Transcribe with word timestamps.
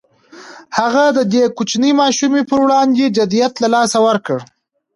هغه 0.77 1.03
د 1.17 1.19
دې 1.33 1.43
کوچنۍ 1.57 1.91
ماشومې 2.01 2.41
پر 2.49 2.59
وړاندې 2.65 3.13
جديت 3.17 3.53
له 3.63 3.67
لاسه 3.75 3.97
ورکړ. 4.07 4.37